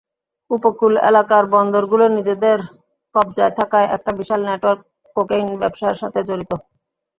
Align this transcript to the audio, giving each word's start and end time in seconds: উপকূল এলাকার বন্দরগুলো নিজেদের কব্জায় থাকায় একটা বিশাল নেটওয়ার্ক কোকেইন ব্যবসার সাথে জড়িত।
উপকূল 0.51 0.93
এলাকার 1.09 1.43
বন্দরগুলো 1.53 2.05
নিজেদের 2.17 2.57
কব্জায় 3.15 3.53
থাকায় 3.59 3.87
একটা 3.95 4.11
বিশাল 4.19 4.41
নেটওয়ার্ক 4.47 4.81
কোকেইন 5.15 5.47
ব্যবসার 5.61 5.95
সাথে 6.01 6.19
জড়িত। 6.29 6.51